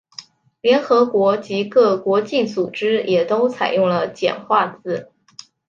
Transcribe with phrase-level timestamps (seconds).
[0.61, 5.11] 联合国及各国际组织也都采用了简化字。